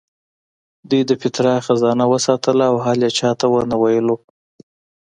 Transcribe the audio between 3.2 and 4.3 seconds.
ته ونه ویلو.